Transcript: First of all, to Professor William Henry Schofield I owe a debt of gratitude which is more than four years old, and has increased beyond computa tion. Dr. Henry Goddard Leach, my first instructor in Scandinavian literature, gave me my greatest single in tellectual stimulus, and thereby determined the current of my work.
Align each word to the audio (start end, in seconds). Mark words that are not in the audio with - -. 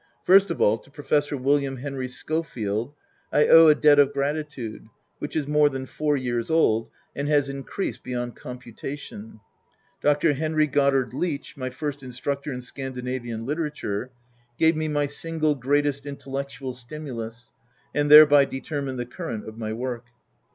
First 0.23 0.49
of 0.49 0.59
all, 0.59 0.79
to 0.79 0.89
Professor 0.89 1.37
William 1.37 1.77
Henry 1.77 2.07
Schofield 2.07 2.95
I 3.31 3.45
owe 3.45 3.67
a 3.67 3.75
debt 3.75 3.99
of 3.99 4.13
gratitude 4.13 4.87
which 5.19 5.35
is 5.35 5.47
more 5.47 5.69
than 5.69 5.85
four 5.85 6.17
years 6.17 6.49
old, 6.49 6.89
and 7.15 7.27
has 7.27 7.49
increased 7.49 8.01
beyond 8.01 8.35
computa 8.35 8.97
tion. 8.97 9.41
Dr. 10.01 10.33
Henry 10.33 10.65
Goddard 10.65 11.13
Leach, 11.13 11.55
my 11.55 11.69
first 11.69 12.01
instructor 12.01 12.51
in 12.51 12.63
Scandinavian 12.63 13.45
literature, 13.45 14.09
gave 14.57 14.75
me 14.75 14.87
my 14.87 15.05
greatest 15.05 15.19
single 15.21 15.51
in 16.03 16.17
tellectual 16.17 16.73
stimulus, 16.73 17.53
and 17.93 18.09
thereby 18.09 18.45
determined 18.45 18.97
the 18.97 19.05
current 19.05 19.47
of 19.47 19.59
my 19.59 19.71
work. 19.71 20.05